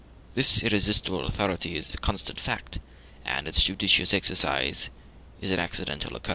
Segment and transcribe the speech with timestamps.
[0.33, 2.79] This irresistible authority is a constant fact,
[3.23, 4.89] and its judicious exercise
[5.41, 6.29] is an accidental occurrence.